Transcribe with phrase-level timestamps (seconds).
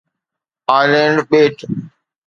[0.77, 1.57] Aland ٻيٽ